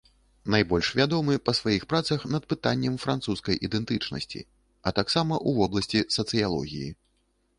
[0.53, 4.41] Найбольш вядомы па сваіх працах над пытаннем французскай ідэнтычнасці,
[4.89, 6.89] а таксама ў вобласці сацыялогіі.